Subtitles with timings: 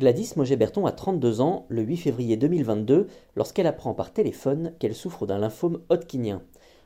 [0.00, 5.26] Gladys Moget-Berton a 32 ans le 8 février 2022 lorsqu'elle apprend par téléphone qu'elle souffre
[5.26, 6.40] d'un lymphome hodgkinien.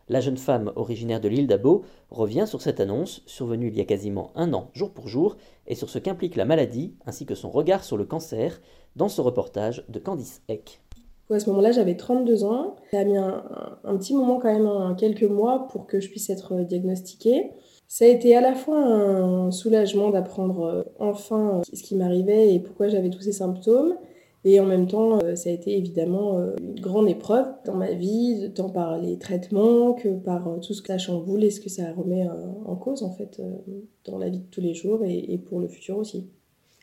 [0.08, 3.84] La jeune femme originaire de l'île d'Abo revient sur cette annonce, survenue il y a
[3.84, 5.36] quasiment un an jour pour jour,
[5.68, 8.60] et sur ce qu'implique la maladie ainsi que son regard sur le cancer
[8.96, 10.80] dans ce reportage de Candice Eck.
[11.30, 12.74] À ce moment-là, j'avais 32 ans.
[12.90, 13.44] Ça a mis un,
[13.84, 17.52] un, petit moment quand même, quelques mois, pour que je puisse être diagnostiquée.
[17.94, 22.58] Ça a été à la fois un soulagement d'apprendre euh, enfin ce qui m'arrivait et
[22.58, 23.94] pourquoi j'avais tous ces symptômes.
[24.44, 27.92] Et en même temps, euh, ça a été évidemment euh, une grande épreuve dans ma
[27.92, 31.70] vie, tant par les traitements que par tout ce que ça chamboule et ce que
[31.70, 32.26] ça remet
[32.66, 33.40] en cause en fait
[34.04, 36.26] dans la vie de tous les jours et pour le futur aussi.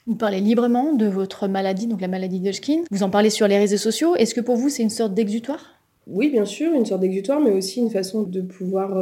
[0.08, 2.84] Vous parlez librement de votre maladie, donc la maladie de Hodgkin.
[2.90, 4.16] Vous en parlez sur les réseaux sociaux.
[4.16, 5.78] Est-ce que pour vous, c'est une sorte d'exutoire?
[6.08, 8.98] Oui, bien sûr, une sorte d'exutoire, mais aussi une façon de pouvoir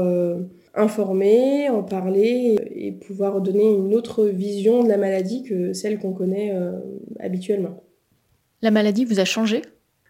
[0.75, 6.13] informer, en parler et pouvoir donner une autre vision de la maladie que celle qu'on
[6.13, 6.71] connaît euh,
[7.19, 7.83] habituellement.
[8.61, 9.61] La maladie vous a changé?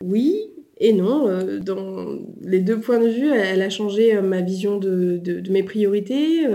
[0.03, 1.27] Oui et non.
[1.27, 5.51] Euh, dans les deux points de vue, elle a changé euh, ma vision de, de,
[5.51, 6.45] mes priorités,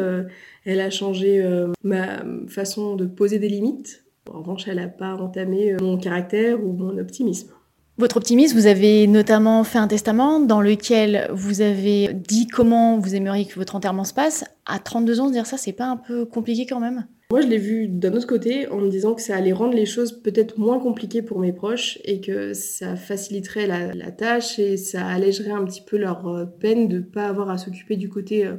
[0.64, 1.44] elle a changé
[1.82, 4.05] ma façon de poser des limites.
[4.30, 7.53] En revanche, elle n'a pas entamé mon caractère ou mon optimisme.
[7.97, 13.14] Votre optimisme, vous avez notamment fait un testament dans lequel vous avez dit comment vous
[13.14, 14.45] aimeriez que votre enterrement se passe.
[14.67, 17.06] À 32 ans, dire ça, c'est pas un peu compliqué quand même?
[17.31, 19.87] Moi, je l'ai vu d'un autre côté en me disant que ça allait rendre les
[19.87, 25.06] choses peut-être moins compliquées pour mes proches et que ça faciliterait la, tâche et ça
[25.06, 28.44] allégerait un petit peu leur euh, peine de ne pas avoir à s'occuper du côté
[28.44, 28.56] euh,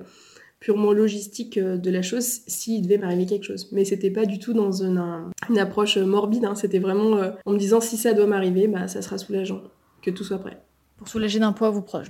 [0.66, 3.70] purement logistique euh, de la chose s'il devait m'arriver quelque chose.
[3.72, 5.00] Mais c'était pas du tout dans une,
[5.48, 6.56] une approche morbide, hein.
[6.56, 9.62] c'était vraiment euh, en me disant si ça doit m'arriver, bah, ça sera soulageant,
[10.02, 10.60] que tout soit prêt.
[10.98, 12.10] Pour soulager d'un poids vos proches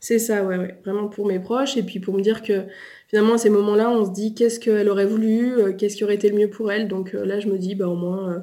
[0.00, 2.64] c'est ça, ouais, ouais, vraiment pour mes proches, et puis pour me dire que
[3.06, 6.16] finalement à ces moments-là, on se dit qu'est-ce qu'elle aurait voulu, euh, qu'est-ce qui aurait
[6.16, 8.42] été le mieux pour elle, donc là je me dis, bah au moins,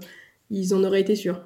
[0.49, 1.41] ils en auraient été sûrs.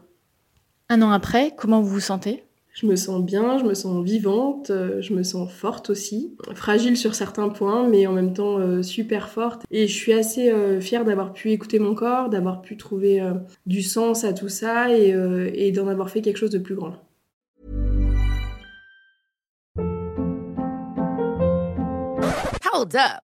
[0.87, 2.43] Un an après, comment vous vous sentez?
[2.73, 6.97] Je me sens bien, je me sens vivante, euh, je me sens forte aussi, fragile
[6.97, 9.63] sur certains points, mais en même temps euh, super forte.
[9.69, 13.21] Et je suis assez euh, fière d'avoir pu écouter mon corps, d'avoir pu trouver
[13.65, 15.15] du sens à tout ça et,
[15.53, 16.95] et d'en avoir fait quelque chose de plus grand.
[22.73, 23.32] Hold up.